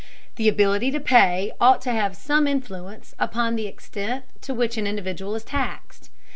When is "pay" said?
0.99-1.51